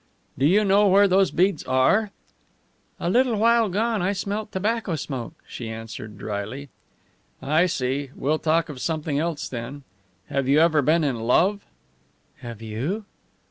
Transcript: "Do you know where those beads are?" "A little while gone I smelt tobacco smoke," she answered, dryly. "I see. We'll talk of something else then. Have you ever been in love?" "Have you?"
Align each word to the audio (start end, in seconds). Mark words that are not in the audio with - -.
"Do 0.35 0.47
you 0.47 0.65
know 0.65 0.87
where 0.87 1.07
those 1.07 1.29
beads 1.29 1.63
are?" 1.65 2.09
"A 2.99 3.07
little 3.07 3.35
while 3.35 3.69
gone 3.69 4.01
I 4.01 4.13
smelt 4.13 4.51
tobacco 4.51 4.95
smoke," 4.95 5.43
she 5.47 5.69
answered, 5.69 6.17
dryly. 6.17 6.69
"I 7.39 7.67
see. 7.67 8.09
We'll 8.15 8.39
talk 8.39 8.67
of 8.67 8.81
something 8.81 9.19
else 9.19 9.47
then. 9.47 9.83
Have 10.25 10.47
you 10.47 10.59
ever 10.59 10.81
been 10.81 11.03
in 11.03 11.17
love?" 11.19 11.63
"Have 12.39 12.63
you?" 12.63 13.05